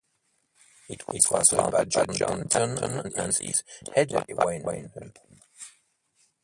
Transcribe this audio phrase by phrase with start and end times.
[0.89, 3.63] It was founded by John Tanton and is
[3.93, 5.13] headed by Wayne Lutton.